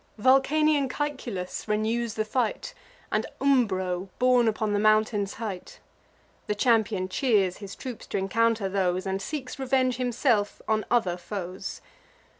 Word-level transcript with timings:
Vulcanian 0.17 0.89
Caeculus 0.89 1.67
renews 1.67 2.15
the 2.15 2.25
fight, 2.25 2.73
And 3.11 3.27
Umbro, 3.39 4.09
born 4.17 4.47
upon 4.47 4.73
the 4.73 4.79
mountains' 4.79 5.35
height. 5.35 5.79
The 6.47 6.55
champion 6.55 7.07
cheers 7.07 7.57
his 7.57 7.75
troops 7.75 8.07
t' 8.07 8.17
encounter 8.17 8.67
those, 8.67 9.05
And 9.05 9.21
seeks 9.21 9.59
revenge 9.59 9.97
himself 9.97 10.59
on 10.67 10.85
other 10.89 11.17
foes. 11.17 11.81